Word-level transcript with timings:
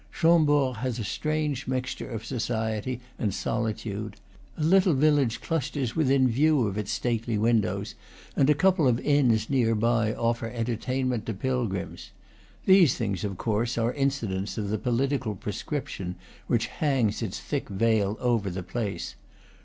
Chambord 0.09 0.77
has 0.77 0.97
a 0.97 1.03
strange 1.03 1.67
mixture 1.67 2.09
of 2.09 2.25
society 2.25 3.01
and 3.19 3.31
solitude. 3.31 4.15
A 4.57 4.63
little 4.63 4.95
village 4.95 5.41
clusters 5.41 5.95
within 5.95 6.27
view 6.27 6.65
of 6.65 6.75
its 6.75 6.91
stately 6.91 7.37
windows, 7.37 7.93
and 8.35 8.49
a 8.49 8.55
couple 8.55 8.87
of 8.87 8.99
inns 9.01 9.47
near 9.47 9.75
by 9.75 10.11
offer 10.15 10.47
entertainment 10.47 11.27
to 11.27 11.35
pilgrims. 11.35 12.09
These 12.65 12.95
things, 12.97 13.23
of 13.23 13.37
course, 13.37 13.77
are 13.77 13.93
incidents 13.93 14.57
of 14.57 14.69
the 14.71 14.79
political 14.79 15.35
pro 15.35 15.51
scription 15.51 16.15
which 16.47 16.65
hangs 16.65 17.21
its 17.21 17.39
thick 17.39 17.69
veil 17.69 18.17
over 18.19 18.49
the 18.49 18.63
place. 18.63 19.13